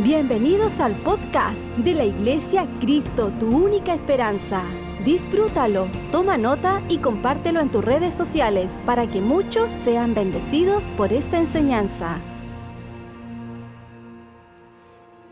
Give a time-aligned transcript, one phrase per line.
[0.00, 4.64] Bienvenidos al podcast de la Iglesia Cristo, tu única esperanza.
[5.04, 11.12] Disfrútalo, toma nota y compártelo en tus redes sociales para que muchos sean bendecidos por
[11.12, 12.22] esta enseñanza.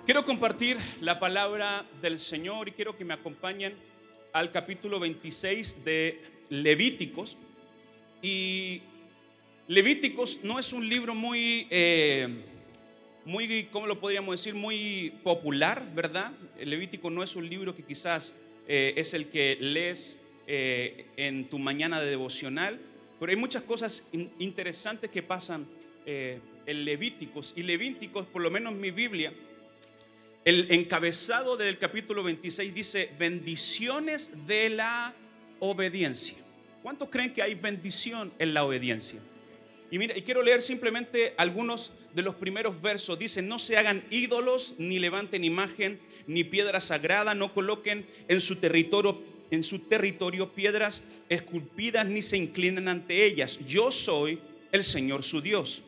[0.05, 3.77] Quiero compartir la palabra del Señor y quiero que me acompañen
[4.33, 7.39] al capítulo 26 de Levíticos.
[8.21, 8.83] Y
[9.69, 11.69] Levíticos no es un libro muy...
[11.71, 12.56] Eh,
[13.27, 14.55] muy, ¿cómo lo podríamos decir?
[14.55, 16.31] Muy popular, ¿verdad?
[16.59, 18.33] El Levítico no es un libro que quizás
[18.69, 22.79] eh, es el que lees eh, en tu mañana de devocional,
[23.19, 24.07] pero hay muchas cosas
[24.39, 25.67] interesantes que pasan
[26.07, 27.53] eh, en Levíticos.
[27.57, 29.33] Y Levíticos, por lo menos en mi Biblia,
[30.45, 35.13] el encabezado del capítulo 26 dice, bendiciones de la
[35.59, 36.39] obediencia.
[36.81, 39.19] ¿Cuántos creen que hay bendición en la obediencia?
[39.91, 43.19] Y quiero leer simplemente algunos de los primeros versos.
[43.19, 48.57] Dice, no se hagan ídolos, ni levanten imagen, ni piedra sagrada, no coloquen en su
[48.57, 53.61] territorio, en su territorio piedras esculpidas, ni se inclinen ante ellas.
[53.65, 54.41] Yo soy
[54.73, 55.83] el Señor su Dios.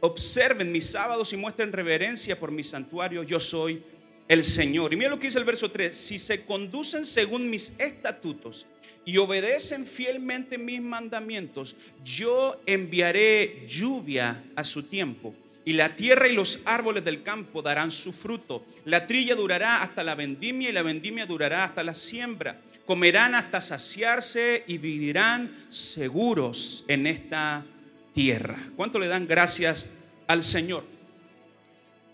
[0.00, 3.24] Observen mis sábados y muestren reverencia por mi santuario.
[3.24, 3.82] Yo soy
[4.28, 4.92] el Señor.
[4.92, 5.96] Y mira lo que dice el verso 3.
[5.96, 8.66] Si se conducen según mis estatutos
[9.04, 15.34] y obedecen fielmente mis mandamientos, yo enviaré lluvia a su tiempo.
[15.64, 18.64] Y la tierra y los árboles del campo darán su fruto.
[18.84, 22.60] La trilla durará hasta la vendimia y la vendimia durará hasta la siembra.
[22.84, 27.64] Comerán hasta saciarse y vivirán seguros en esta
[28.12, 28.58] tierra.
[28.76, 29.86] ¿Cuánto le dan gracias
[30.28, 30.95] al Señor?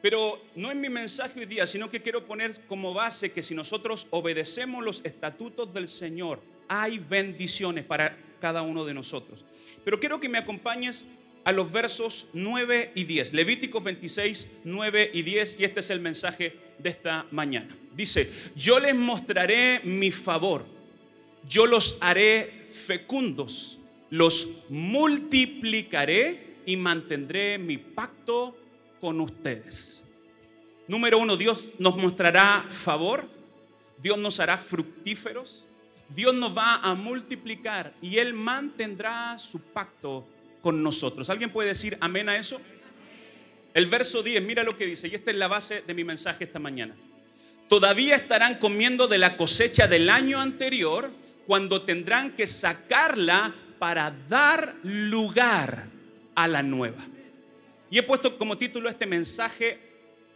[0.03, 3.55] Pero no es mi mensaje hoy día, sino que quiero poner como base que si
[3.55, 9.45] nosotros obedecemos los estatutos del Señor, hay bendiciones para cada uno de nosotros.
[9.85, 11.07] Pero quiero que me acompañes
[11.45, 13.33] a los versos 9 y 10.
[13.33, 15.57] Levíticos 26, 9 y 10.
[15.61, 17.77] Y este es el mensaje de esta mañana.
[17.95, 20.65] Dice, yo les mostraré mi favor.
[21.49, 23.79] Yo los haré fecundos.
[24.11, 28.57] Los multiplicaré y mantendré mi pacto
[29.03, 30.05] con ustedes.
[30.87, 33.29] Número uno, Dios nos mostrará favor,
[33.99, 35.67] Dios nos hará fructíferos,
[36.09, 40.25] Dios nos va a multiplicar y Él mantendrá su pacto
[40.63, 41.29] con nosotros.
[41.31, 42.61] ¿Alguien puede decir amén a eso?
[43.75, 46.45] El verso 10, mira lo que dice, y esta es la base de mi mensaje
[46.45, 46.95] esta mañana.
[47.69, 51.11] Todavía estarán comiendo de la cosecha del año anterior
[51.49, 55.89] cuando tendrán que sacarla para dar lugar
[56.37, 57.05] a la nueva.
[57.93, 59.79] Y he puesto como título este mensaje,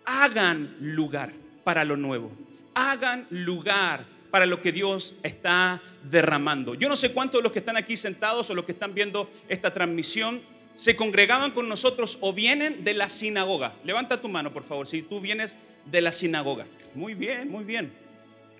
[0.05, 1.33] hagan lugar
[1.65, 2.31] para lo nuevo.
[2.75, 6.75] Hagan lugar para lo que Dios está derramando.
[6.75, 9.31] Yo no sé cuántos de los que están aquí sentados o los que están viendo
[9.49, 10.43] esta transmisión
[10.75, 13.75] se congregaban con nosotros o vienen de la sinagoga.
[13.85, 15.57] Levanta tu mano, por favor, si tú vienes
[15.87, 16.67] de la sinagoga.
[16.95, 17.91] Muy bien, muy bien.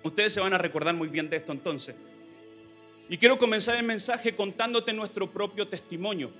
[0.01, 1.93] Ustedes se van a recordar muy bien de esto entonces.
[3.09, 6.31] Y quiero comenzar el mensaje contándote nuestro propio testimonio.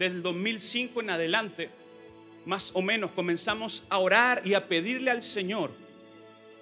[0.00, 1.70] Desde el 2005 en adelante,
[2.44, 5.70] más o menos comenzamos a orar y a pedirle al Señor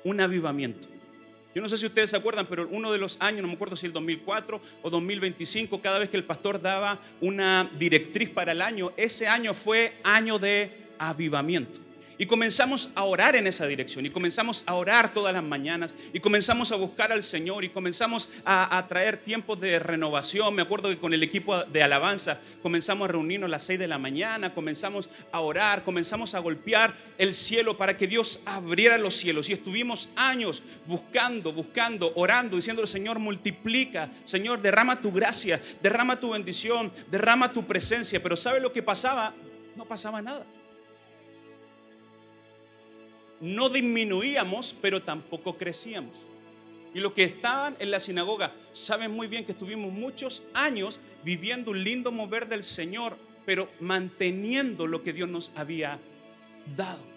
[0.04, 0.88] un avivamiento.
[1.54, 3.76] Yo no sé si ustedes se acuerdan, pero uno de los años, no me acuerdo
[3.76, 8.62] si el 2004 o 2025, cada vez que el pastor daba una directriz para el
[8.62, 11.80] año, ese año fue año de avivamiento.
[12.20, 16.20] Y comenzamos a orar en esa dirección y comenzamos a orar todas las mañanas y
[16.20, 20.54] comenzamos a buscar al Señor y comenzamos a, traer tiempos de renovación.
[20.54, 23.88] Me acuerdo que con el equipo de alabanza comenzamos a reunirnos a las 6 de
[23.88, 29.16] la mañana, comenzamos a orar, comenzamos a golpear el cielo para que Dios abriera los
[29.16, 36.20] cielos y estuvimos años buscando, buscando, orando, diciendo, Señor, multiplica, Señor, derrama tu gracia, derrama
[36.20, 38.22] tu bendición, derrama tu presencia.
[38.22, 39.32] Pero ¿sabe lo que pasaba?
[39.74, 40.44] No pasaba nada
[43.40, 46.26] no disminuíamos, pero tampoco crecíamos.
[46.94, 51.70] Y los que estaban en la sinagoga saben muy bien que estuvimos muchos años viviendo
[51.70, 55.98] un lindo mover del Señor, pero manteniendo lo que Dios nos había
[56.76, 57.09] dado.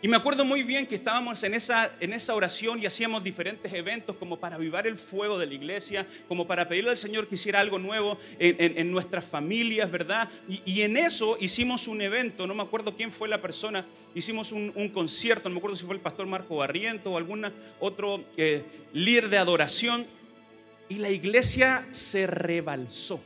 [0.00, 3.72] Y me acuerdo muy bien que estábamos en esa, en esa oración y hacíamos diferentes
[3.72, 7.34] eventos como para avivar el fuego de la iglesia, como para pedirle al Señor que
[7.34, 10.28] hiciera algo nuevo en, nuestras familias, ¿verdad?
[10.48, 13.84] Y, en eso hicimos un evento, no me acuerdo quién fue la persona,
[14.14, 17.50] hicimos un, concierto, no me acuerdo si fue el pastor Marco Barriento o algún
[17.80, 18.62] otro eh,
[18.92, 20.06] líder de adoración,
[20.88, 23.20] y la iglesia se rebalsó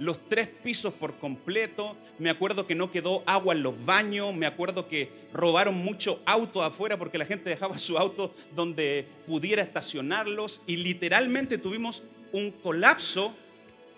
[0.00, 1.94] los tres pisos por completo.
[2.18, 4.34] Me acuerdo que no quedó agua en los baños.
[4.34, 9.62] Me acuerdo que robaron mucho auto afuera porque la gente dejaba su auto donde pudiera
[9.62, 10.62] estacionarlos.
[10.66, 12.02] Y literalmente tuvimos
[12.32, 13.36] un colapso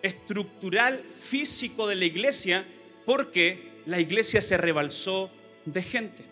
[0.03, 2.67] estructural físico de la iglesia
[3.07, 5.31] porque la iglesia se rebalsó
[5.65, 6.25] de gente.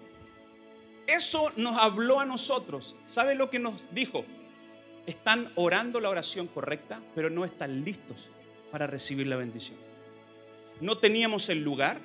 [1.06, 4.24] eso nos habló a nosotros, ¿sabe lo que nos dijo?
[5.06, 8.30] Están orando la oración correcta, pero no están listos
[8.70, 9.76] para recibir la bendición.
[10.80, 12.00] No teníamos el lugar,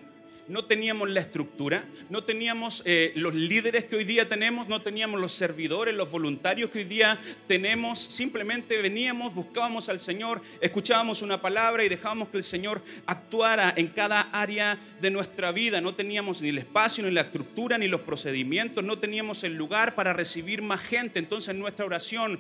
[0.47, 5.19] no teníamos la estructura, no teníamos eh, los líderes que hoy día tenemos, no teníamos
[5.19, 7.99] los servidores, los voluntarios que hoy día tenemos.
[7.99, 13.87] Simplemente veníamos, buscábamos al Señor, escuchábamos una palabra y dejábamos que el Señor actuara en
[13.87, 15.81] cada área de nuestra vida.
[15.81, 19.95] No teníamos ni el espacio, ni la estructura, ni los procedimientos, no teníamos el lugar
[19.95, 21.17] para recibir más gente.
[21.17, 22.39] Entonces nuestra oración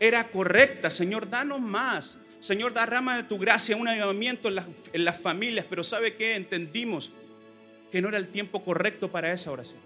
[0.00, 0.90] era correcta.
[0.90, 2.18] Señor, danos más.
[2.44, 6.14] Señor, da rama de tu gracia, un avivamiento en las, en las familias, pero ¿sabe
[6.14, 6.36] qué?
[6.36, 7.10] Entendimos
[7.90, 9.80] que no era el tiempo correcto para esa oración.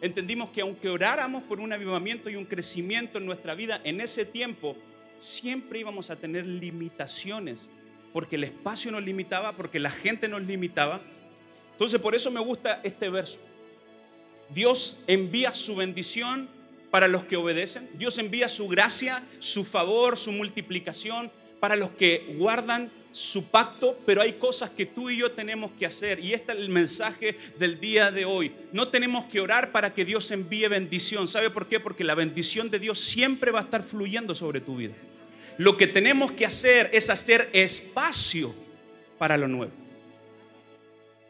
[0.00, 4.24] Entendimos que aunque oráramos por un avivamiento y un crecimiento en nuestra vida, en ese
[4.24, 4.76] tiempo
[5.18, 7.68] siempre íbamos a tener limitaciones,
[8.12, 11.00] porque el espacio nos limitaba, porque la gente nos limitaba.
[11.72, 13.40] Entonces por eso me gusta este verso.
[14.48, 16.48] Dios envía su bendición
[16.92, 17.90] para los que obedecen.
[17.94, 21.32] Dios envía su gracia, su favor, su multiplicación
[21.64, 25.86] para los que guardan su pacto, pero hay cosas que tú y yo tenemos que
[25.86, 26.20] hacer.
[26.20, 28.52] Y este es el mensaje del día de hoy.
[28.70, 31.26] No tenemos que orar para que Dios envíe bendición.
[31.26, 31.80] ¿Sabe por qué?
[31.80, 34.92] Porque la bendición de Dios siempre va a estar fluyendo sobre tu vida.
[35.56, 38.54] Lo que tenemos que hacer es hacer espacio
[39.16, 39.72] para lo nuevo.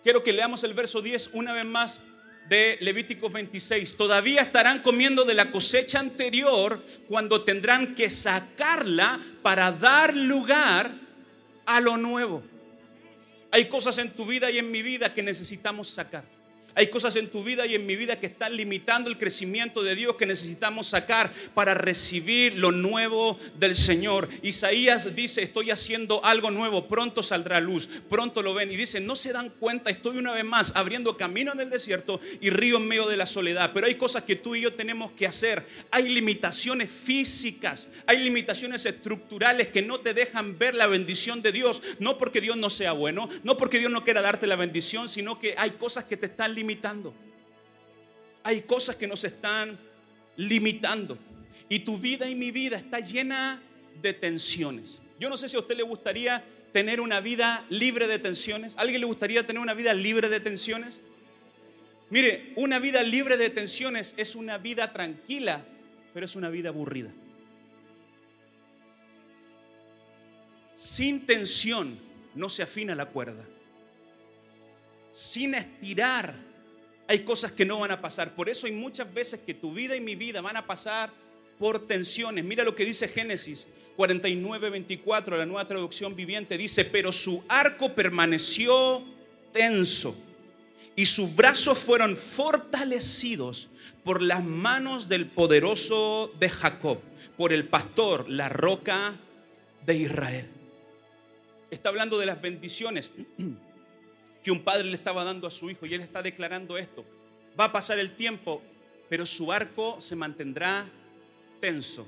[0.03, 2.01] Quiero que leamos el verso 10 una vez más
[2.49, 3.97] de Levítico 26.
[3.97, 10.91] Todavía estarán comiendo de la cosecha anterior cuando tendrán que sacarla para dar lugar
[11.67, 12.43] a lo nuevo.
[13.51, 16.34] Hay cosas en tu vida y en mi vida que necesitamos sacar.
[16.77, 19.95] Hay cosas en tu vida y en mi vida que están limitando el crecimiento de
[19.95, 24.29] Dios que necesitamos sacar para recibir lo nuevo del Señor.
[24.43, 28.73] Isaías dice, estoy haciendo algo nuevo, pronto saldrá luz, pronto lo ven.
[28.73, 32.21] Y dice, no se dan cuenta, estoy una vez más abriendo camino en el desierto
[32.41, 33.71] y río en medio de la soledad.
[33.73, 35.65] Pero hay cosas que tú y yo tenemos que hacer.
[35.93, 41.83] Hay limitaciones físicas, hay limitaciones estructurales que no te dejan ver la bendición de Dios.
[42.01, 45.39] No porque Dios no sea bueno, no porque Dios no quiera darte la bendición, sino
[45.39, 47.15] que hay cosas que te están limitando limitando.
[48.43, 49.79] Hay cosas que nos están
[50.37, 51.19] limitando.
[51.69, 53.63] Y tu vida y mi vida está llena
[54.01, 55.01] de tensiones.
[55.21, 58.77] Yo no sé si a usted le gustaría tener una vida libre de tensiones.
[58.77, 61.01] ¿A alguien le gustaría tener una vida libre de tensiones?
[62.11, 65.65] Mire, una vida libre de tensiones es una vida tranquila,
[66.13, 67.11] pero es una vida aburrida.
[70.75, 71.99] Sin tensión
[72.35, 73.45] no se afina la cuerda.
[75.13, 76.35] Sin estirar
[77.07, 78.35] hay cosas que no van a pasar.
[78.35, 81.11] Por eso hay muchas veces que tu vida y mi vida van a pasar
[81.59, 82.45] por tensiones.
[82.45, 83.67] Mira lo que dice Génesis
[83.97, 86.59] 49, 24, la nueva traducción viviente.
[86.59, 89.05] Dice, pero su arco permaneció
[89.53, 90.15] tenso
[90.97, 93.69] y sus brazos fueron fortalecidos
[94.03, 96.99] por las manos del poderoso de Jacob,
[97.37, 99.17] por el pastor, la roca
[99.85, 100.47] de Israel.
[101.71, 103.11] Está hablando de las bendiciones
[104.45, 107.05] que un padre le estaba dando a su hijo y él está declarando esto.
[107.59, 108.63] Va a pasar el tiempo,
[109.09, 110.87] pero su arco se mantendrá
[111.61, 112.07] tenso,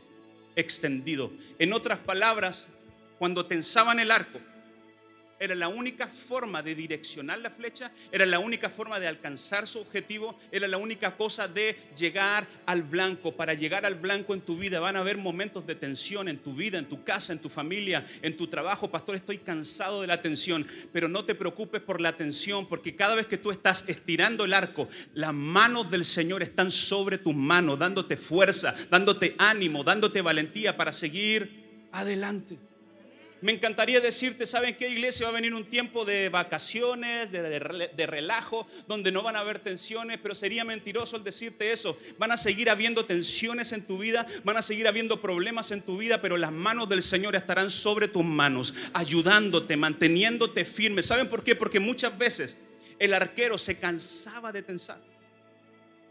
[0.55, 1.33] extendido.
[1.59, 2.69] En otras palabras,
[3.19, 4.38] cuando tensaban el arco,
[5.38, 9.81] era la única forma de direccionar la flecha, era la única forma de alcanzar su
[9.81, 13.37] objetivo, era la única cosa de llegar al blanco.
[13.37, 16.55] Para llegar al blanco en tu vida van a haber momentos de tensión en tu
[16.55, 18.91] vida, en tu casa, en tu familia, en tu trabajo.
[18.91, 23.15] Pastor, estoy cansado de la tensión, pero no te preocupes por la tensión, porque cada
[23.15, 27.79] vez que tú estás estirando el arco, las manos del Señor están sobre tus manos,
[27.79, 32.58] dándote fuerza, dándote ánimo, dándote valentía para seguir adelante.
[33.43, 35.26] Me encantaría decirte, ¿saben qué iglesia?
[35.26, 40.19] Va a venir un tiempo de vacaciones, de, relajo, donde no van a haber tensiones,
[40.22, 41.98] pero sería mentiroso el decirte eso.
[42.19, 45.98] Van a seguir habiendo tensiones en tu vida, van a seguir habiendo problemas en tu
[45.98, 51.02] vida, pero las manos del Señor estarán sobre tus manos, ayudándote, manteniéndote firme.
[51.02, 51.55] ¿Saben por qué?
[51.55, 52.56] Porque muchas veces
[52.98, 54.98] el arquero se cansaba de tensar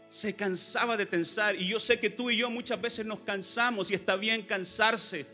[0.08, 1.56] se cansaba de tensar.
[1.56, 5.26] Y yo sé que tú y yo muchas veces nos cansamos y está bien cansarse.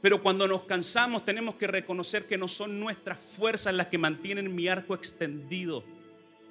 [0.00, 4.54] Pero cuando nos cansamos tenemos que reconocer que no son nuestras fuerzas las que mantienen
[4.54, 5.84] mi arco extendido.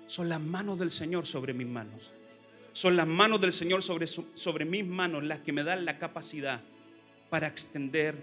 [0.05, 2.11] Son las manos del Señor sobre mis manos.
[2.73, 6.61] Son las manos del Señor sobre, sobre mis manos las que me dan la capacidad
[7.29, 8.15] para extender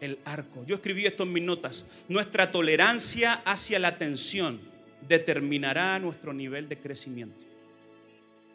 [0.00, 0.64] el arco.
[0.66, 1.86] Yo escribí esto en mis notas.
[2.08, 4.60] Nuestra tolerancia hacia la tensión
[5.06, 7.46] determinará nuestro nivel de crecimiento.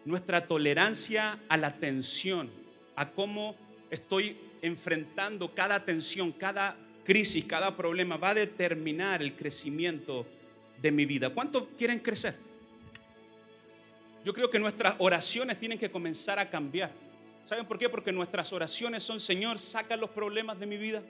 [0.03, 2.49] Nuestra tolerancia a la tensión,
[2.95, 3.55] a cómo
[3.89, 10.25] estoy enfrentando cada tensión, cada crisis, cada problema, va a determinar el crecimiento
[10.81, 11.29] de mi vida.
[11.29, 12.35] ¿Cuántos quieren crecer?
[14.27, 16.91] yo creo que nuestras oraciones tienen que comenzar a cambiar.
[17.45, 17.87] ¿Saben por qué?
[17.87, 21.01] Porque nuestras oraciones son, Señor, saca los problemas de mi vida,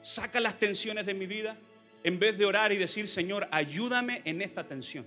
[0.00, 1.56] saca las tensiones de mi vida,
[2.04, 5.04] en vez de orar y decir, Señor, ayúdame en esta tensión.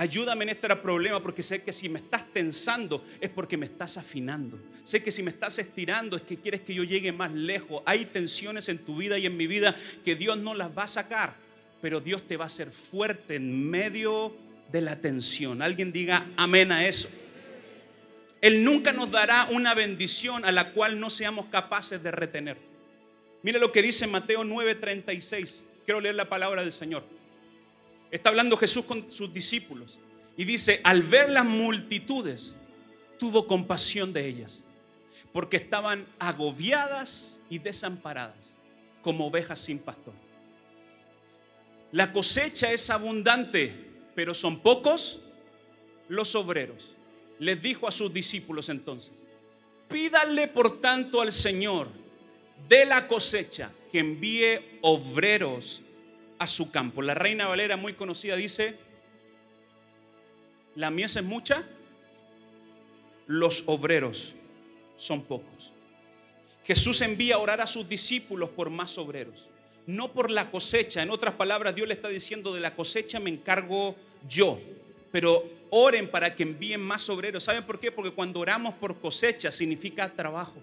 [0.00, 3.98] Ayúdame en este problema porque sé que si me estás tensando es porque me estás
[3.98, 4.58] afinando.
[4.82, 7.82] Sé que si me estás estirando es que quieres que yo llegue más lejos.
[7.84, 10.88] Hay tensiones en tu vida y en mi vida que Dios no las va a
[10.88, 11.36] sacar,
[11.82, 14.34] pero Dios te va a hacer fuerte en medio
[14.72, 15.60] de la tensión.
[15.60, 17.10] Alguien diga amén a eso.
[18.40, 22.56] Él nunca nos dará una bendición a la cual no seamos capaces de retener.
[23.42, 25.62] Mire lo que dice Mateo 9:36.
[25.84, 27.19] Quiero leer la palabra del Señor.
[28.10, 30.00] Está hablando Jesús con sus discípulos
[30.36, 32.54] y dice, al ver las multitudes,
[33.18, 34.62] tuvo compasión de ellas,
[35.32, 38.54] porque estaban agobiadas y desamparadas,
[39.02, 40.14] como ovejas sin pastor.
[41.92, 43.74] La cosecha es abundante,
[44.14, 45.20] pero son pocos
[46.08, 46.92] los obreros.
[47.38, 49.12] Les dijo a sus discípulos entonces,
[49.88, 51.88] pídale por tanto al Señor
[52.68, 55.82] de la cosecha que envíe obreros
[56.40, 57.02] a su campo.
[57.02, 58.74] La reina Valera, muy conocida, dice,
[60.74, 61.64] la mies es mucha,
[63.26, 64.34] los obreros
[64.96, 65.74] son pocos.
[66.64, 69.48] Jesús envía a orar a sus discípulos por más obreros,
[69.86, 71.02] no por la cosecha.
[71.02, 73.94] En otras palabras, Dios le está diciendo, de la cosecha me encargo
[74.26, 74.58] yo,
[75.12, 77.44] pero oren para que envíen más obreros.
[77.44, 77.92] ¿Saben por qué?
[77.92, 80.56] Porque cuando oramos por cosecha significa trabajo.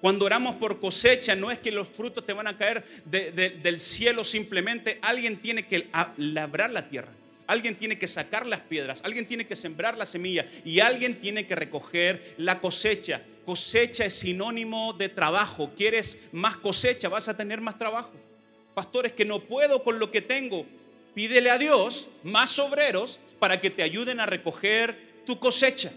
[0.00, 4.24] Cuando oramos por cosecha, no es que los frutos te van a caer del cielo
[4.24, 4.98] simplemente.
[5.02, 7.12] Alguien tiene que labrar la tierra.
[7.46, 11.46] Alguien tiene que sacar las piedras, alguien tiene que sembrar la semilla y alguien tiene
[11.46, 13.22] que recoger la cosecha.
[13.44, 15.70] Cosecha es sinónimo de trabajo.
[15.76, 17.08] ¿Quieres más cosecha?
[17.08, 18.10] Vas a tener más trabajo.
[18.74, 20.66] Pastores, que no puedo con lo que tengo.
[21.14, 25.92] Pídele a Dios más obreros para que te ayuden a recoger tu cosecha.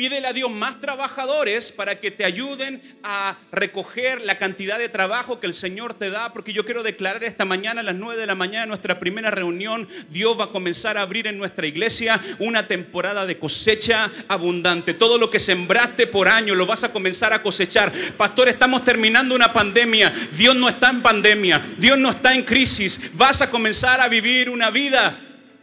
[0.00, 5.40] Pídele a Dios más trabajadores para que te ayuden a recoger la cantidad de trabajo
[5.40, 8.26] que el Señor te da, porque yo quiero declarar esta mañana a las 9 de
[8.26, 12.66] la mañana, nuestra primera reunión, Dios va a comenzar a abrir en nuestra iglesia una
[12.66, 14.94] temporada de cosecha abundante.
[14.94, 17.92] Todo lo que sembraste por año lo vas a comenzar a cosechar.
[18.16, 20.10] Pastor, estamos terminando una pandemia.
[20.34, 21.62] Dios no está en pandemia.
[21.76, 22.98] Dios no está en crisis.
[23.12, 25.14] Vas a comenzar a vivir una vida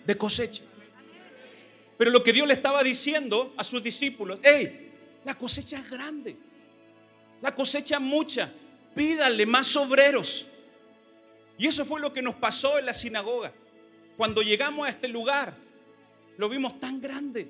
[0.06, 0.67] de cosecha.
[1.98, 4.92] Pero lo que Dios le estaba diciendo a sus discípulos, hey,
[5.26, 6.36] la cosecha es grande,
[7.42, 8.52] la cosecha mucha,
[8.96, 10.46] pídale más obreros.
[11.58, 13.52] Y eso fue lo que nos pasó en la sinagoga.
[14.16, 15.56] Cuando llegamos a este lugar,
[16.38, 17.48] lo vimos tan grande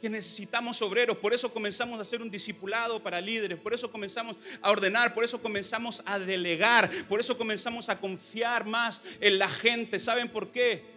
[0.00, 1.16] que necesitamos obreros.
[1.16, 3.58] Por eso comenzamos a hacer un discipulado para líderes.
[3.58, 5.14] Por eso comenzamos a ordenar.
[5.14, 6.90] Por eso comenzamos a delegar.
[7.08, 9.98] Por eso comenzamos a confiar más en la gente.
[9.98, 10.93] ¿Saben por qué?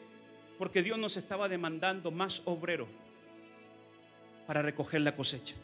[0.58, 2.88] Porque Dios nos estaba demandando más obreros
[4.46, 5.56] para recoger la cosecha.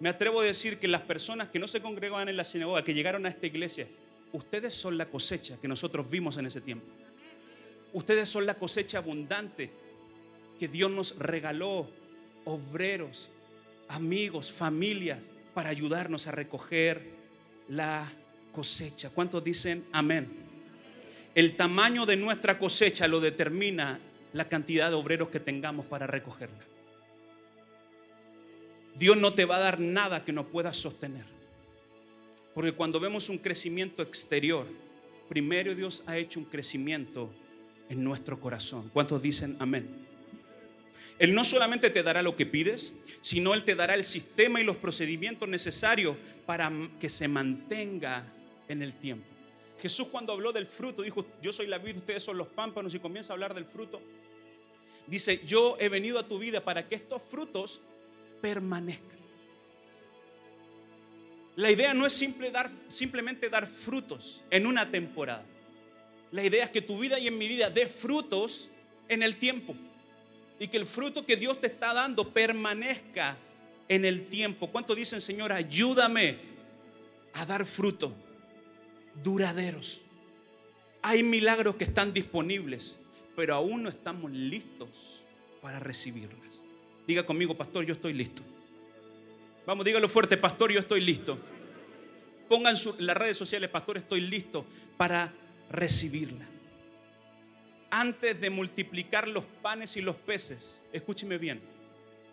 [0.00, 2.92] Me atrevo a decir que las personas que no se congregaban en la sinagoga, que
[2.92, 3.88] llegaron a esta iglesia,
[4.32, 6.86] ustedes son la cosecha que nosotros vimos en ese tiempo.
[7.94, 9.70] Ustedes son la cosecha abundante
[10.58, 11.88] que Dios nos regaló,
[12.44, 13.30] obreros,
[13.88, 15.18] amigos, familias,
[15.54, 17.02] para ayudarnos a recoger
[17.68, 18.12] la
[18.52, 19.08] cosecha.
[19.10, 20.45] ¿Cuántos dicen amén?
[21.36, 24.00] El tamaño de nuestra cosecha lo determina
[24.32, 26.64] la cantidad de obreros que tengamos para recogerla.
[28.98, 31.26] Dios no te va a dar nada que no puedas sostener.
[32.54, 34.66] Porque cuando vemos un crecimiento exterior,
[35.28, 37.30] primero Dios ha hecho un crecimiento
[37.90, 38.88] en nuestro corazón.
[38.94, 39.90] ¿Cuántos dicen amén?
[41.18, 44.64] Él no solamente te dará lo que pides, sino Él te dará el sistema y
[44.64, 46.16] los procedimientos necesarios
[46.46, 48.24] para que se mantenga
[48.68, 49.35] en el tiempo.
[49.80, 52.98] Jesús cuando habló del fruto dijo, yo soy la vida, ustedes son los pámpanos y
[52.98, 54.00] comienza a hablar del fruto.
[55.06, 57.80] Dice, yo he venido a tu vida para que estos frutos
[58.40, 59.16] permanezcan.
[61.56, 65.44] La idea no es simple dar, simplemente dar frutos en una temporada.
[66.32, 68.68] La idea es que tu vida y en mi vida dé frutos
[69.08, 69.74] en el tiempo.
[70.58, 73.36] Y que el fruto que Dios te está dando permanezca
[73.88, 74.70] en el tiempo.
[74.70, 76.38] ¿Cuánto dicen, Señor, ayúdame
[77.34, 78.12] a dar fruto?
[79.22, 80.02] Duraderos.
[81.02, 82.98] Hay milagros que están disponibles,
[83.36, 85.22] pero aún no estamos listos
[85.60, 86.60] para recibirlas.
[87.06, 88.42] Diga conmigo, pastor, yo estoy listo.
[89.66, 91.38] Vamos, dígalo fuerte, pastor, yo estoy listo.
[92.48, 94.64] Pongan en las redes sociales, pastor, estoy listo
[94.96, 95.32] para
[95.70, 96.46] recibirla.
[97.90, 101.60] Antes de multiplicar los panes y los peces, escúcheme bien,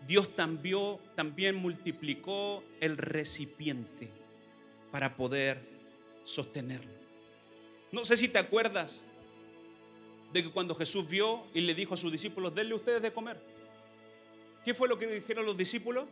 [0.06, 4.10] Dios también, también multiplicó el recipiente
[4.92, 5.73] para poder
[6.24, 6.92] sostenerlo.
[7.92, 9.06] No sé si te acuerdas
[10.32, 13.40] de que cuando Jesús vio y le dijo a sus discípulos, denle ustedes de comer.
[14.66, 16.06] ¿Qué fue lo que dijeron los discípulos?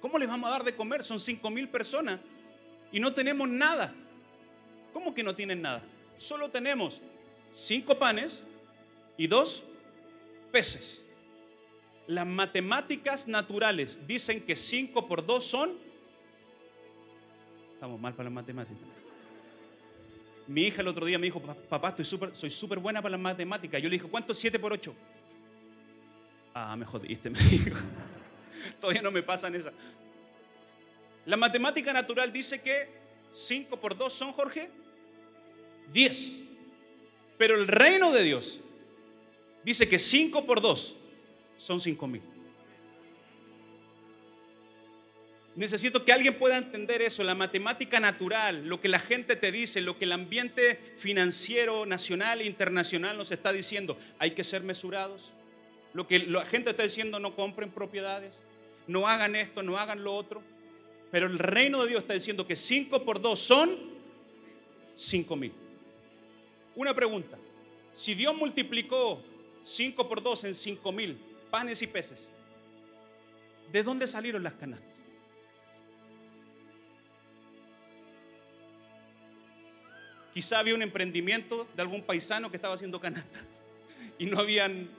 [0.00, 1.02] ¿Cómo les vamos a dar de comer?
[1.02, 2.20] Son cinco mil personas
[2.92, 3.94] y no tenemos nada.
[4.92, 5.82] ¿Cómo que no tienen nada?
[6.18, 7.00] Solo tenemos
[7.52, 8.44] cinco panes
[9.16, 9.62] y dos
[10.52, 11.02] peces.
[12.06, 15.85] Las matemáticas naturales dicen que cinco por dos son...
[17.76, 18.88] Estamos mal para las matemáticas.
[20.46, 23.20] Mi hija el otro día me dijo, papá, estoy super, soy súper buena para las
[23.20, 23.82] matemáticas.
[23.82, 24.94] Yo le dije, ¿cuánto es 7 por 8?
[26.54, 27.76] Ah, me jodiste, me dijo.
[28.80, 29.72] Todavía no me pasan esa.
[31.26, 32.88] La matemática natural dice que
[33.30, 34.70] 5 por 2 son, Jorge,
[35.92, 36.44] 10.
[37.36, 38.58] Pero el reino de Dios
[39.62, 40.96] dice que 5 por 2
[41.58, 42.22] son 5 mil.
[45.56, 49.80] Necesito que alguien pueda entender eso, la matemática natural, lo que la gente te dice,
[49.80, 53.96] lo que el ambiente financiero nacional e internacional nos está diciendo.
[54.18, 55.32] Hay que ser mesurados.
[55.94, 58.34] Lo que la gente está diciendo, no compren propiedades,
[58.86, 60.42] no hagan esto, no hagan lo otro.
[61.10, 63.78] Pero el reino de Dios está diciendo que 5 por 2 son
[64.94, 65.54] 5 mil.
[66.74, 67.38] Una pregunta,
[67.94, 69.22] si Dios multiplicó
[69.62, 71.18] 5 por 2 en 5 mil
[71.50, 72.28] panes y peces,
[73.72, 74.95] ¿de dónde salieron las canastas?
[80.36, 83.62] Quizá había un emprendimiento de algún paisano que estaba haciendo canastas
[84.18, 84.90] y no habían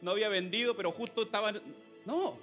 [0.00, 1.62] no había vendido, pero justo estaban
[2.04, 2.36] no,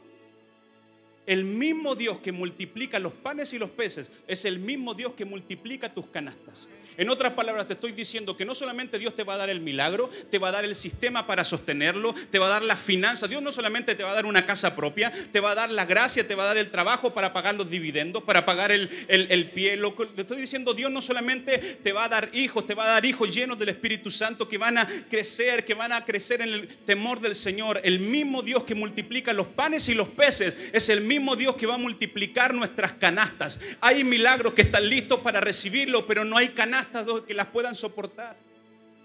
[1.29, 5.25] el mismo Dios que multiplica los panes y los peces es el mismo Dios que
[5.25, 6.67] multiplica tus canastas.
[6.97, 9.61] En otras palabras, te estoy diciendo que no solamente Dios te va a dar el
[9.61, 13.27] milagro, te va a dar el sistema para sostenerlo, te va a dar la finanza.
[13.27, 15.85] Dios no solamente te va a dar una casa propia, te va a dar la
[15.85, 19.51] gracia, te va a dar el trabajo para pagar los dividendos, para pagar el, el,
[19.51, 19.77] pie.
[19.77, 22.87] Lo te estoy diciendo, Dios no solamente te va a dar hijos, te va a
[22.87, 26.49] dar hijos llenos del Espíritu Santo que van a crecer, que van a crecer en
[26.49, 27.79] el temor del Señor.
[27.83, 31.65] El mismo Dios que multiplica los panes y los peces es el mismo Dios que
[31.65, 33.59] va a multiplicar nuestras canastas.
[33.81, 38.37] Hay milagros que están listos para recibirlo, pero no hay canastas que las puedan soportar.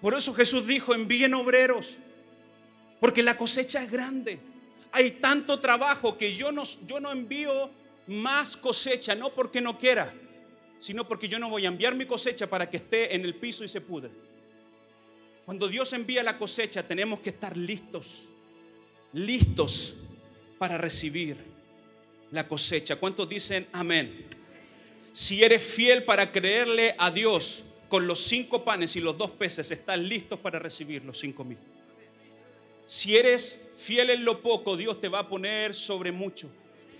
[0.01, 1.97] Por eso Jesús dijo, envíen obreros,
[3.01, 4.39] porque la cosecha es grande.
[4.93, 7.71] Hay tanto trabajo que yo no, yo no envío
[8.07, 10.13] más cosecha, no porque no quiera,
[10.79, 13.65] sino porque yo no voy a enviar mi cosecha para que esté en el piso
[13.65, 14.11] y se pudre.
[15.45, 18.29] Cuando Dios envía la cosecha tenemos que estar listos,
[19.13, 19.95] listos
[20.59, 21.54] para recibir
[22.35, 22.97] la cosecha.
[22.97, 24.27] ¿Cuántos dicen amén?
[25.13, 29.71] Si eres fiel para creerle a Dios con los cinco panes y los dos peces,
[29.71, 31.57] estás listos para recibir los cinco mil.
[32.87, 36.51] Si eres fiel en lo poco, Dios te va a poner sobre mucho,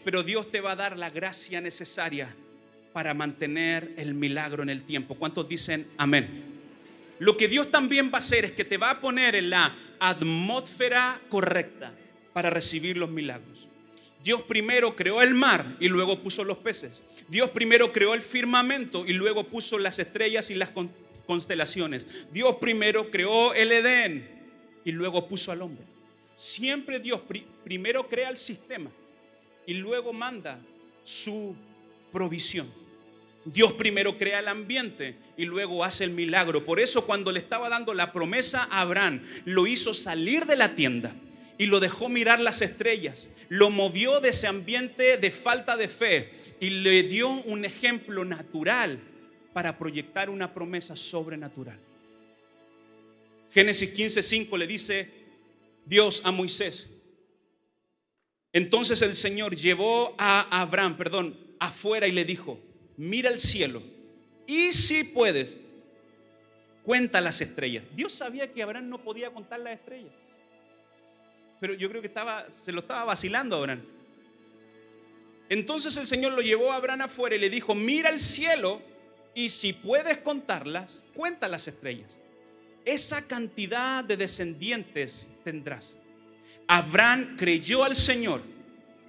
[0.05, 2.35] pero Dios te va a dar la gracia necesaria
[2.93, 5.17] para mantener el milagro en el tiempo.
[5.17, 6.45] ¿Cuántos dicen amén?
[7.19, 9.75] Lo que Dios también va a hacer es que te va a poner en la
[9.99, 11.93] atmósfera correcta
[12.33, 13.67] para recibir los milagros.
[14.25, 17.03] Dios primero creó el mar y luego puso los peces.
[17.29, 20.71] Dios primero creó el firmamento y luego puso las estrellas y las
[21.27, 22.27] constelaciones.
[22.33, 24.27] Dios primero creó el Edén
[24.83, 25.85] y luego puso al hombre.
[26.35, 27.21] Siempre Dios
[27.65, 28.91] primero crea el sistema
[29.67, 30.59] y luego manda
[31.05, 31.55] su
[32.11, 32.73] provisión.
[33.45, 36.65] Dios primero crea el ambiente y luego hace el milagro.
[36.65, 40.75] Por eso cuando le estaba dando la promesa a Abraham, lo hizo salir de la
[40.75, 41.15] tienda
[41.59, 46.33] y lo dejó mirar las estrellas, lo movió de ese ambiente de falta de fe
[46.61, 48.99] y le dio un ejemplo natural
[49.53, 51.79] para proyectar una promesa sobrenatural.
[53.53, 55.11] Génesis 15:5 le dice
[55.87, 56.89] Dios a Moisés.
[58.53, 62.59] Entonces el Señor llevó a Abraham, perdón, afuera y le dijo,
[62.97, 63.83] mira el cielo
[64.47, 65.55] y si puedes,
[66.85, 67.85] cuenta las estrellas.
[67.95, 70.13] Dios sabía que Abraham no podía contar las estrellas
[71.65, 73.81] pero yo creo que estaba, se lo estaba vacilando a Abraham.
[75.49, 78.83] Entonces el Señor lo llevó a Abraham afuera y le dijo, mira el cielo
[79.35, 82.19] y si puedes contarlas, cuenta las estrellas.
[82.85, 85.97] Esa cantidad de descendientes tendrás.
[86.67, 88.43] Abraham creyó al Señor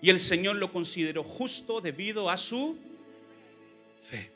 [0.01, 2.77] y el Señor lo consideró justo debido a su
[3.99, 4.31] fe.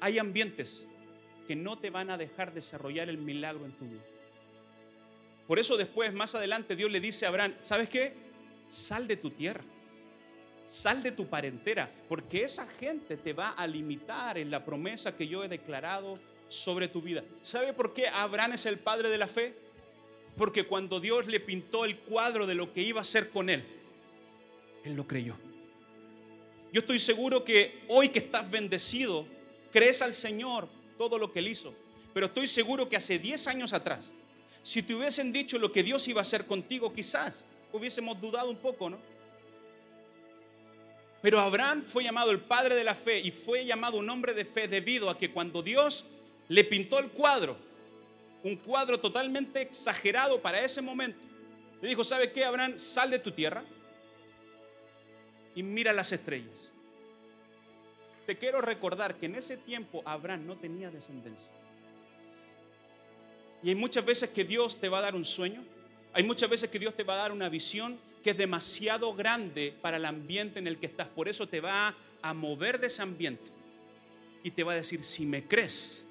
[0.00, 0.86] Hay ambientes
[1.50, 4.04] que no te van a dejar desarrollar el milagro en tu vida.
[5.48, 8.12] Por eso después, más adelante, Dios le dice a Abraham, ¿sabes qué?
[8.68, 9.64] Sal de tu tierra,
[10.68, 15.26] sal de tu parentera, porque esa gente te va a limitar en la promesa que
[15.26, 17.24] yo he declarado sobre tu vida.
[17.42, 19.52] ¿Sabe por qué Abraham es el padre de la fe?
[20.36, 23.64] Porque cuando Dios le pintó el cuadro de lo que iba a hacer con él,
[24.84, 25.34] él lo creyó.
[26.72, 29.26] Yo estoy seguro que hoy que estás bendecido,
[29.72, 31.72] crees al Señor todo lo que él hizo.
[32.12, 34.12] Pero estoy seguro que hace 10 años atrás,
[34.62, 38.58] Si te hubiesen dicho lo que Dios iba a hacer contigo, quizás hubiésemos dudado un
[38.58, 38.98] poco, ¿no?
[41.22, 44.44] Pero Abraham fue llamado el padre de la fe y fue llamado un hombre de
[44.44, 46.04] fe debido a que cuando Dios
[46.48, 47.56] le pintó el cuadro,
[48.42, 51.18] un cuadro totalmente exagerado para ese momento,
[51.80, 52.78] le dijo, ¿sabe qué, Abraham?
[52.78, 53.64] Sal de tu tierra
[55.54, 56.70] y mira las estrellas.
[58.30, 61.48] Te quiero recordar que en ese tiempo Abraham no tenía descendencia.
[63.60, 65.64] Y hay muchas veces que Dios te va a dar un sueño,
[66.12, 69.74] hay muchas veces que Dios te va a dar una visión que es demasiado grande
[69.82, 71.08] para el ambiente en el que estás.
[71.08, 73.50] Por eso te va a mover de ese ambiente
[74.44, 76.06] y te va a decir, si me crees,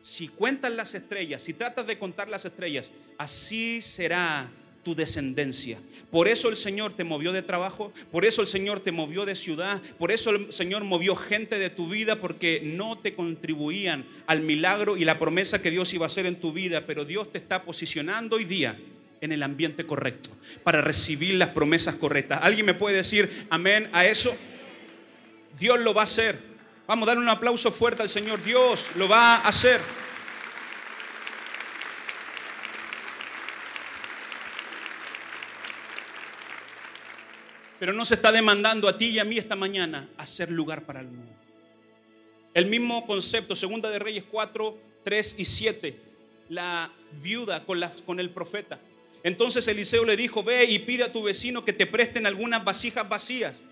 [0.00, 4.50] si cuentas las estrellas, si tratas de contar las estrellas, así será
[4.82, 5.78] tu descendencia.
[6.10, 9.36] Por eso el Señor te movió de trabajo, por eso el Señor te movió de
[9.36, 14.40] ciudad, por eso el Señor movió gente de tu vida porque no te contribuían al
[14.40, 17.38] milagro y la promesa que Dios iba a hacer en tu vida, pero Dios te
[17.38, 18.78] está posicionando hoy día
[19.20, 20.30] en el ambiente correcto
[20.64, 22.40] para recibir las promesas correctas.
[22.42, 24.34] ¿Alguien me puede decir amén a eso?
[25.58, 26.38] Dios lo va a hacer.
[26.86, 28.42] Vamos a dar un aplauso fuerte al Señor.
[28.42, 29.80] Dios lo va a hacer.
[37.80, 41.00] Pero no se está demandando a ti y a mí esta mañana hacer lugar para
[41.00, 41.32] el nuevo.
[42.52, 45.98] El mismo concepto, segunda de Reyes 4, 3 y 7,
[46.50, 48.78] la viuda con, la, con el profeta.
[49.22, 53.08] Entonces Eliseo le dijo, ve y pide a tu vecino que te presten algunas vasijas
[53.08, 53.62] vacías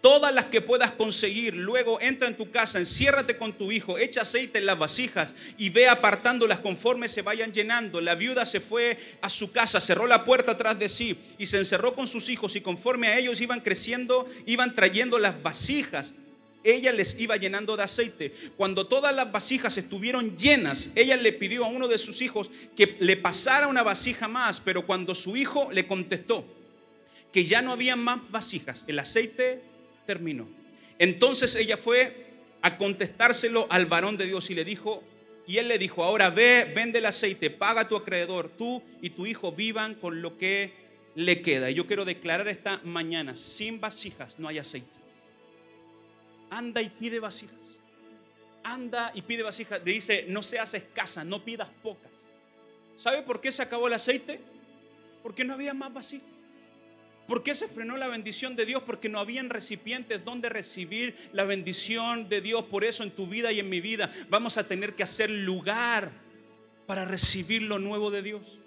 [0.00, 1.54] todas las que puedas conseguir.
[1.54, 5.70] Luego entra en tu casa, enciérrate con tu hijo, echa aceite en las vasijas y
[5.70, 8.00] ve apartándolas conforme se vayan llenando.
[8.00, 11.58] La viuda se fue a su casa, cerró la puerta atrás de sí y se
[11.58, 16.14] encerró con sus hijos y conforme a ellos iban creciendo, iban trayendo las vasijas.
[16.62, 18.34] Ella les iba llenando de aceite.
[18.58, 22.96] Cuando todas las vasijas estuvieron llenas, ella le pidió a uno de sus hijos que
[23.00, 26.44] le pasara una vasija más, pero cuando su hijo le contestó
[27.32, 29.69] que ya no había más vasijas, el aceite
[30.06, 30.48] terminó.
[30.98, 32.26] Entonces ella fue
[32.62, 35.02] a contestárselo al varón de Dios y le dijo,
[35.46, 39.10] y él le dijo, ahora ve, vende el aceite, paga a tu acreedor, tú y
[39.10, 40.72] tu hijo vivan con lo que
[41.14, 41.70] le queda.
[41.70, 45.00] Y yo quiero declarar esta mañana, sin vasijas no hay aceite.
[46.50, 47.80] Anda y pide vasijas.
[48.62, 49.80] Anda y pide vasijas.
[49.84, 52.10] Le dice, no seas escasa, no pidas pocas.
[52.96, 54.40] ¿Sabe por qué se acabó el aceite?
[55.22, 56.29] Porque no había más vasijas.
[57.30, 58.82] ¿Por qué se frenó la bendición de Dios?
[58.82, 62.64] Porque no habían recipientes donde recibir la bendición de Dios.
[62.64, 66.10] Por eso en tu vida y en mi vida vamos a tener que hacer lugar
[66.88, 68.58] para recibir lo nuevo de Dios.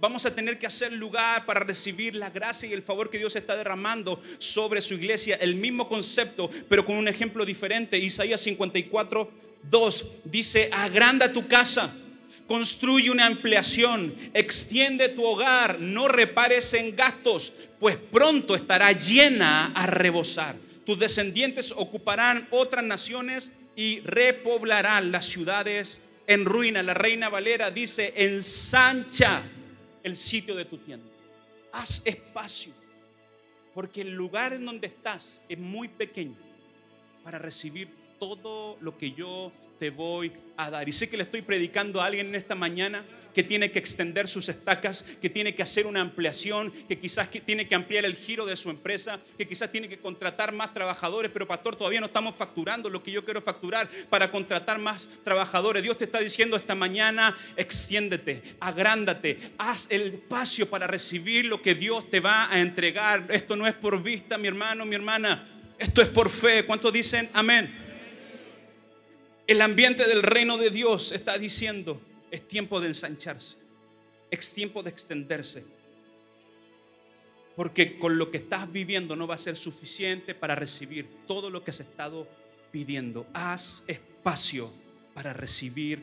[0.00, 3.36] Vamos a tener que hacer lugar para recibir la gracia y el favor que Dios
[3.36, 5.36] está derramando sobre su iglesia.
[5.36, 7.96] El mismo concepto, pero con un ejemplo diferente.
[7.96, 9.30] Isaías 54,
[9.70, 11.96] 2 dice, agranda tu casa
[12.50, 19.86] Construye una ampliación, extiende tu hogar, no repares en gastos, pues pronto estará llena a
[19.86, 20.56] rebosar.
[20.84, 26.82] Tus descendientes ocuparán otras naciones y repoblarán las ciudades en ruina.
[26.82, 29.44] La reina Valera dice, ensancha
[30.02, 31.06] el sitio de tu tienda.
[31.70, 32.72] Haz espacio,
[33.72, 36.34] porque el lugar en donde estás es muy pequeño
[37.22, 40.88] para recibir todo lo que yo te voy a dar.
[40.88, 43.02] Y sé que le estoy predicando a alguien en esta mañana
[43.34, 47.66] que tiene que extender sus estacas, que tiene que hacer una ampliación, que quizás tiene
[47.66, 51.46] que ampliar el giro de su empresa, que quizás tiene que contratar más trabajadores, pero
[51.46, 55.82] pastor, todavía no estamos facturando lo que yo quiero facturar para contratar más trabajadores.
[55.82, 61.74] Dios te está diciendo esta mañana, extiéndete, agrándate, haz el espacio para recibir lo que
[61.74, 63.24] Dios te va a entregar.
[63.30, 65.46] Esto no es por vista, mi hermano, mi hermana.
[65.78, 66.66] Esto es por fe.
[66.66, 67.89] ¿Cuántos dicen amén?
[69.50, 73.56] El ambiente del reino de Dios está diciendo, es tiempo de ensancharse,
[74.30, 75.64] es tiempo de extenderse.
[77.56, 81.64] Porque con lo que estás viviendo no va a ser suficiente para recibir todo lo
[81.64, 82.28] que has estado
[82.70, 83.26] pidiendo.
[83.32, 84.70] Haz espacio
[85.14, 86.00] para recibir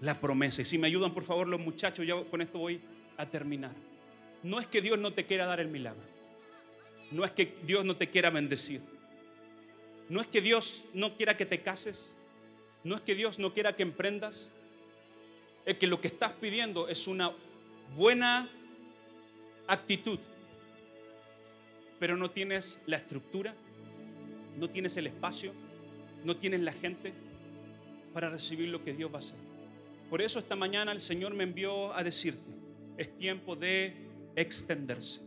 [0.00, 0.62] la promesa.
[0.62, 2.80] Y si me ayudan, por favor, los muchachos, ya con esto voy
[3.18, 3.72] a terminar.
[4.42, 6.00] No es que Dios no te quiera dar el milagro.
[7.10, 8.80] No es que Dios no te quiera bendecir.
[10.08, 12.14] No es que Dios no quiera que te cases.
[12.84, 14.50] No es que Dios no quiera que emprendas,
[15.66, 17.32] es que lo que estás pidiendo es una
[17.94, 18.48] buena
[19.66, 20.18] actitud,
[21.98, 23.54] pero no tienes la estructura,
[24.56, 25.52] no tienes el espacio,
[26.24, 27.12] no tienes la gente
[28.14, 29.36] para recibir lo que Dios va a hacer.
[30.08, 32.50] Por eso esta mañana el Señor me envió a decirte,
[32.96, 33.94] es tiempo de
[34.36, 35.20] extenderse,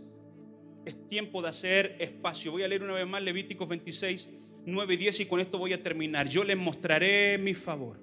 [0.85, 2.51] es tiempo de hacer espacio.
[2.51, 4.29] Voy a leer una vez más Levíticos 26,
[4.65, 6.29] 9 y 10 y con esto voy a terminar.
[6.29, 7.99] Yo les mostraré mi favor.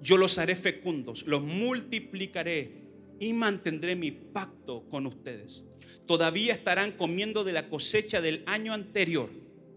[0.00, 2.88] Yo los haré fecundos, los multiplicaré
[3.18, 5.64] y mantendré mi pacto con ustedes.
[6.06, 9.30] Todavía estarán comiendo de la cosecha del año anterior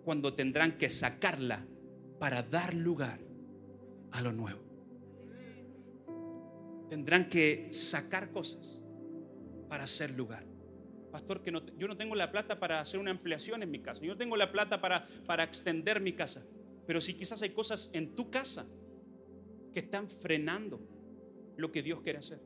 [0.04, 1.66] cuando tendrán que sacarla
[2.20, 3.20] para dar lugar
[4.12, 4.62] a lo nuevo.
[6.90, 8.82] Tendrán que sacar cosas
[9.70, 10.51] para hacer lugar.
[11.12, 14.02] Pastor, que yo no tengo la plata para hacer una ampliación en mi casa.
[14.02, 16.46] Yo no tengo la plata para, para extender mi casa.
[16.88, 18.66] Pero si quizás hay cosas en tu casa
[19.74, 20.80] que están frenando
[21.58, 22.40] lo que Dios quiere hacer.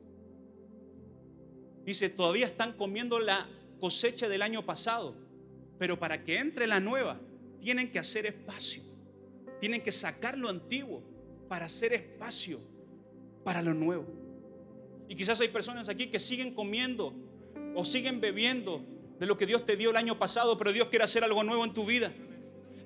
[1.84, 3.48] Dice, todavía están comiendo la
[3.78, 5.14] cosecha del año pasado,
[5.78, 7.20] pero para que entre la nueva,
[7.60, 8.82] tienen que hacer espacio.
[9.60, 11.02] Tienen que sacar lo antiguo
[11.48, 12.60] para hacer espacio
[13.44, 14.06] para lo nuevo.
[15.08, 17.14] Y quizás hay personas aquí que siguen comiendo
[17.76, 18.82] o siguen bebiendo
[19.18, 21.64] de lo que Dios te dio el año pasado, pero Dios quiere hacer algo nuevo
[21.64, 22.12] en tu vida.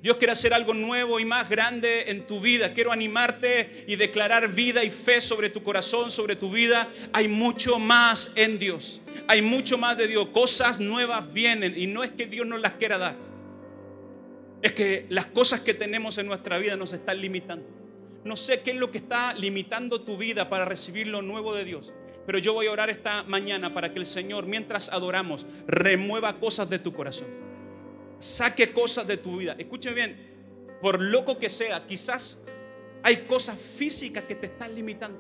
[0.03, 2.73] Dios quiere hacer algo nuevo y más grande en tu vida.
[2.73, 6.89] Quiero animarte y declarar vida y fe sobre tu corazón, sobre tu vida.
[7.13, 9.03] Hay mucho más en Dios.
[9.29, 10.29] Hay mucho más de Dios.
[10.29, 13.17] Cosas nuevas vienen y no es que Dios nos las quiera dar.
[14.63, 17.67] Es que las cosas que tenemos en nuestra vida nos están limitando.
[18.25, 21.65] No sé qué es lo que está limitando tu vida para recibir lo nuevo de
[21.67, 21.93] Dios.
[22.31, 26.71] Pero yo voy a orar esta mañana para que el Señor, mientras adoramos, remueva cosas
[26.71, 27.27] de tu corazón
[28.21, 29.57] saque cosas de tu vida.
[29.59, 30.17] Escuchen bien,
[30.81, 32.39] por loco que sea, quizás
[33.03, 35.19] hay cosas físicas que te están limitando.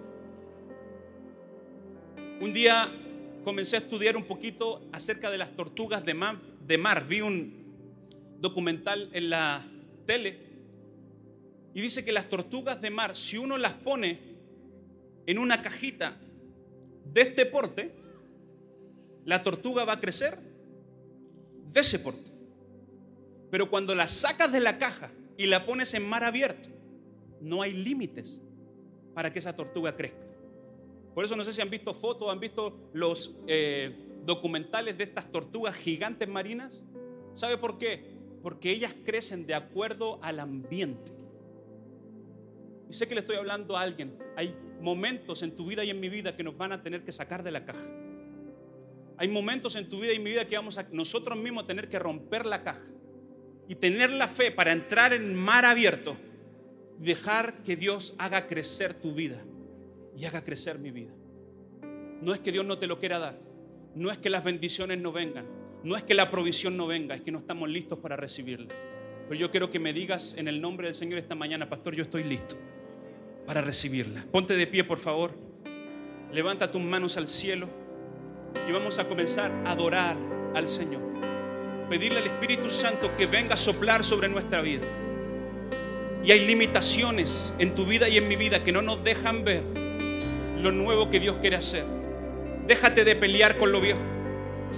[2.40, 2.88] Un día
[3.42, 6.04] comencé a estudiar un poquito acerca de las tortugas.
[6.04, 7.08] De mar.
[7.08, 9.66] Vi un documental en la
[10.06, 10.38] tele
[11.74, 14.20] y dice que las tortugas de mar, si uno las pone
[15.26, 16.16] en una cajita
[17.12, 17.92] de este porte,
[19.24, 20.38] la tortuga va a crecer
[21.72, 22.30] de ese porte.
[23.50, 26.68] Pero cuando la sacas de la caja y la pones en mar abierto,
[27.40, 28.40] no hay límites
[29.14, 30.26] para que esa tortuga crezca.
[31.14, 33.94] Por eso no sé si han visto fotos, han visto los eh,
[34.24, 36.82] documentales de estas tortugas gigantes marinas.
[37.34, 38.04] ¿Sabe por qué?
[38.42, 41.12] Porque ellas crecen de acuerdo al ambiente.
[42.90, 44.18] Y sé que le estoy hablando a alguien.
[44.36, 47.12] Hay momentos en tu vida y en mi vida que nos van a tener que
[47.12, 47.86] sacar de la caja.
[49.16, 51.88] Hay momentos en tu vida y en mi vida que vamos a nosotros mismos tener
[51.88, 52.82] que romper la caja
[53.68, 56.16] y tener la fe para entrar en mar abierto,
[56.98, 59.40] dejar que Dios haga crecer tu vida
[60.16, 61.12] y haga crecer mi vida.
[62.20, 63.38] No es que Dios no te lo quiera dar,
[63.94, 65.46] no es que las bendiciones no vengan,
[65.84, 68.74] no es que la provisión no venga, es que no estamos listos para recibirla.
[69.28, 72.02] Pero yo quiero que me digas en el nombre del Señor esta mañana, pastor, yo
[72.02, 72.56] estoy listo
[73.46, 74.24] para recibirla.
[74.30, 75.32] Ponte de pie, por favor.
[76.32, 77.68] Levanta tus manos al cielo
[78.68, 80.16] y vamos a comenzar a adorar
[80.54, 81.10] al Señor
[81.90, 84.86] pedirle al Espíritu Santo que venga a soplar sobre nuestra vida.
[86.24, 89.64] Y hay limitaciones en tu vida y en mi vida que no nos dejan ver
[90.56, 91.84] lo nuevo que Dios quiere hacer.
[92.66, 93.98] Déjate de pelear con lo viejo.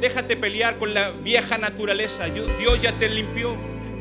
[0.01, 2.25] Déjate pelear con la vieja naturaleza.
[2.27, 3.55] Dios ya te limpió.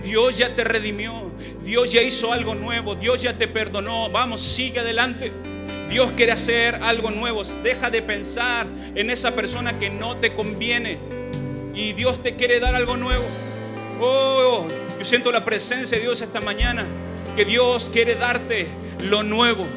[0.04, 1.32] Dios ya te redimió.
[1.64, 2.96] Dios ya hizo algo nuevo.
[2.96, 4.10] Dios ya te perdonó.
[4.10, 5.32] Vamos, sigue adelante.
[5.90, 7.44] Dios quiere hacer algo nuevo.
[7.64, 10.98] Deja de pensar en esa persona que no te conviene
[11.74, 13.26] y Dios te quiere dar algo nuevo.
[14.00, 16.86] Oh, yo siento la presencia de Dios esta mañana,
[17.36, 18.68] que Dios quiere darte
[19.04, 19.68] lo nuevo,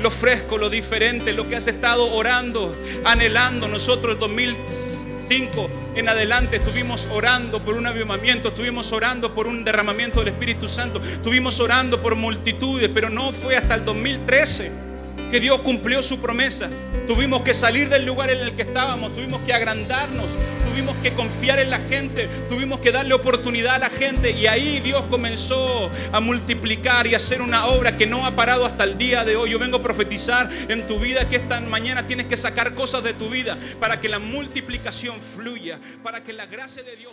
[0.00, 3.68] lo fresco, lo diferente, lo que has estado orando, anhelando.
[3.68, 10.20] Nosotros en 2005 en adelante estuvimos orando por un avivamiento, estuvimos orando por un derramamiento
[10.20, 14.83] del Espíritu Santo, estuvimos orando por multitudes, pero no fue hasta el 2013
[15.30, 16.68] que Dios cumplió su promesa.
[17.06, 20.26] Tuvimos que salir del lugar en el que estábamos, tuvimos que agrandarnos,
[20.74, 24.80] tuvimos que confiar en la gente, tuvimos que darle oportunidad a la gente y ahí
[24.80, 29.24] Dios comenzó a multiplicar y hacer una obra que no ha parado hasta el día
[29.24, 29.50] de hoy.
[29.50, 33.12] Yo vengo a profetizar en tu vida que esta mañana tienes que sacar cosas de
[33.12, 37.12] tu vida para que la multiplicación fluya, para que la gracia de Dios...